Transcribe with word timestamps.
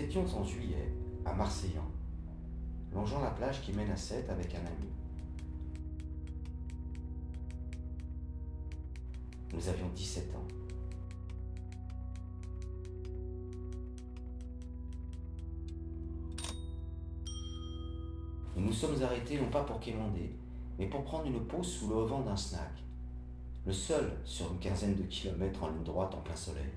étions 0.00 0.24
en 0.36 0.44
juillet, 0.44 0.92
à 1.24 1.32
Marseillan, 1.34 1.86
longeant 2.92 3.20
la 3.20 3.30
plage 3.30 3.60
qui 3.62 3.72
mène 3.72 3.90
à 3.90 3.96
Sète 3.96 4.28
avec 4.30 4.54
un 4.54 4.58
ami. 4.58 4.88
Nous 9.52 9.68
avions 9.68 9.88
17 9.94 10.34
ans. 10.34 10.46
Nous 18.56 18.66
nous 18.66 18.72
sommes 18.72 19.02
arrêtés 19.02 19.40
non 19.40 19.50
pas 19.50 19.64
pour 19.64 19.80
quémander, 19.80 20.30
mais 20.78 20.86
pour 20.86 21.04
prendre 21.04 21.26
une 21.26 21.44
pause 21.46 21.66
sous 21.66 21.88
le 21.88 21.96
vent 21.96 22.20
d'un 22.20 22.36
snack. 22.36 22.82
Le 23.66 23.72
seul 23.72 24.12
sur 24.24 24.50
une 24.52 24.58
quinzaine 24.58 24.94
de 24.94 25.02
kilomètres 25.02 25.62
en 25.62 25.68
ligne 25.68 25.82
droite 25.82 26.14
en 26.14 26.20
plein 26.20 26.36
soleil. 26.36 26.70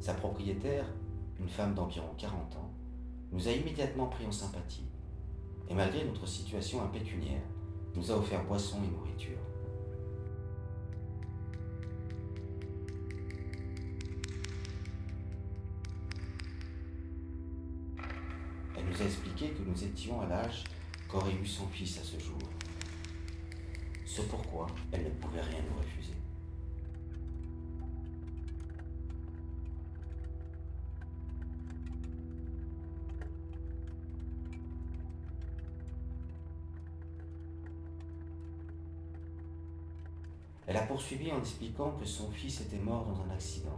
Sa 0.00 0.14
propriétaire, 0.14 0.86
une 1.38 1.48
femme 1.48 1.74
d'environ 1.74 2.08
40 2.16 2.56
ans, 2.56 2.70
nous 3.32 3.46
a 3.46 3.52
immédiatement 3.52 4.06
pris 4.06 4.24
en 4.26 4.32
sympathie. 4.32 4.86
Et 5.68 5.74
malgré 5.74 6.04
notre 6.04 6.26
situation 6.26 6.82
impécuniaire, 6.82 7.42
nous 7.94 8.10
a 8.10 8.16
offert 8.16 8.42
boisson 8.44 8.78
et 8.82 8.88
nourriture. 8.88 9.36
Elle 18.76 18.86
nous 18.86 19.02
a 19.02 19.04
expliqué 19.04 19.50
que 19.50 19.62
nous 19.62 19.84
étions 19.84 20.22
à 20.22 20.26
l'âge 20.26 20.64
qu'aurait 21.08 21.34
eu 21.34 21.46
son 21.46 21.66
fils 21.66 21.98
à 21.98 22.02
ce 22.02 22.18
jour. 22.18 22.38
Ce 24.06 24.22
pourquoi 24.22 24.66
elle 24.92 25.04
ne 25.04 25.10
pouvait 25.10 25.42
rien 25.42 25.60
nous 25.70 25.78
refuser. 25.78 26.14
Elle 40.70 40.76
a 40.76 40.82
poursuivi 40.82 41.32
en 41.32 41.40
expliquant 41.40 41.90
que 41.98 42.06
son 42.06 42.30
fils 42.30 42.60
était 42.60 42.78
mort 42.78 43.04
dans 43.04 43.20
un 43.24 43.34
accident, 43.34 43.76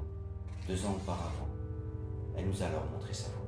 deux 0.69 0.85
ans 0.85 0.95
auparavant. 0.95 1.49
Elle 2.37 2.47
nous 2.47 2.63
a 2.63 2.67
alors 2.67 2.85
montré 2.93 3.15
sa 3.15 3.31
photo. 3.31 3.42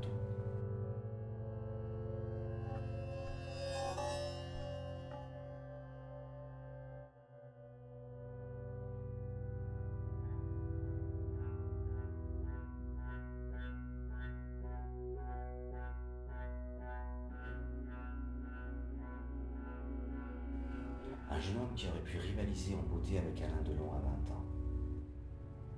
Un 21.31 21.41
jeune 21.41 21.57
homme 21.57 21.75
qui 21.75 21.89
aurait 21.89 22.05
pu 22.05 22.19
rivaliser 22.19 22.75
en 22.75 22.83
beauté 22.95 23.19
avec 23.19 23.41
Alain 23.43 23.63
Delon 23.65 23.93
à 23.93 23.99
20 23.99 24.35
ans. 24.35 24.45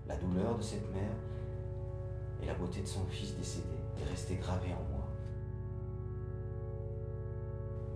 La 0.06 0.16
douleur 0.16 0.56
de 0.56 0.62
cette 0.62 0.92
mère 0.92 1.16
et 2.43 2.47
la 2.47 2.54
beauté 2.54 2.82
de 2.82 2.87
son 2.87 3.04
fils 3.06 3.37
décédé 3.37 3.76
est 4.00 4.04
restée 4.04 4.37
gravée 4.37 4.72
en 4.72 4.82
moi. 4.93 5.06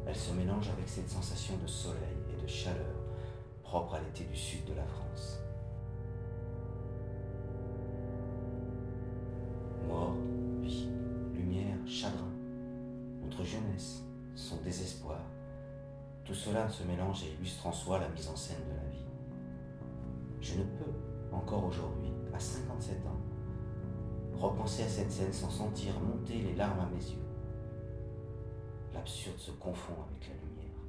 Elle 0.06 0.16
se 0.16 0.32
mélange 0.32 0.68
avec 0.70 0.88
cette 0.88 1.08
sensation 1.08 1.56
de 1.58 1.66
soleil 1.66 2.16
et 2.32 2.42
de 2.42 2.46
chaleur 2.46 2.96
propre 3.62 3.94
à 3.94 4.00
l'été 4.00 4.24
du 4.24 4.36
sud 4.36 4.64
de 4.64 4.74
la 4.74 4.84
France. 4.84 5.40
Mort, 9.86 10.16
vie, 10.62 10.88
lumière, 11.32 11.76
chagrin, 11.86 12.32
notre 13.22 13.44
jeunesse, 13.44 14.02
son 14.34 14.56
désespoir, 14.56 15.20
tout 16.30 16.36
cela 16.36 16.68
se 16.68 16.84
mélange 16.84 17.24
et 17.24 17.32
illustre 17.32 17.66
en 17.66 17.72
soi 17.72 17.98
la 17.98 18.08
mise 18.08 18.28
en 18.28 18.36
scène 18.36 18.62
de 18.64 18.76
la 18.76 18.88
vie. 18.88 19.04
Je 20.40 20.54
ne 20.54 20.62
peux, 20.62 21.34
encore 21.34 21.64
aujourd'hui, 21.64 22.12
à 22.32 22.38
57 22.38 23.04
ans, 23.04 24.38
repenser 24.38 24.84
à 24.84 24.88
cette 24.88 25.10
scène 25.10 25.32
sans 25.32 25.50
sentir 25.50 25.92
monter 25.98 26.34
les 26.34 26.54
larmes 26.54 26.78
à 26.78 26.86
mes 26.86 27.02
yeux. 27.02 27.26
L'absurde 28.94 29.38
se 29.38 29.50
confond 29.50 29.94
avec 30.08 30.28
la 30.28 30.34
lumière. 30.34 30.79